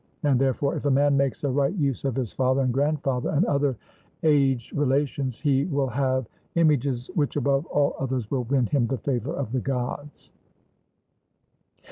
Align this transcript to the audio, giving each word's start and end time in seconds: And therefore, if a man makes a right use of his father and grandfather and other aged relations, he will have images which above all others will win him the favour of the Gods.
And 0.23 0.39
therefore, 0.41 0.75
if 0.75 0.85
a 0.85 0.89
man 0.89 1.15
makes 1.15 1.43
a 1.43 1.49
right 1.51 1.75
use 1.75 2.05
of 2.05 2.15
his 2.15 2.33
father 2.33 2.61
and 2.63 2.73
grandfather 2.73 3.29
and 3.29 3.45
other 3.45 3.77
aged 4.23 4.73
relations, 4.75 5.37
he 5.37 5.65
will 5.65 5.89
have 5.89 6.25
images 6.55 7.11
which 7.13 7.35
above 7.35 7.67
all 7.67 7.95
others 7.99 8.31
will 8.31 8.45
win 8.45 8.65
him 8.65 8.87
the 8.87 8.97
favour 8.97 9.35
of 9.35 9.51
the 9.51 9.59
Gods. 9.61 10.31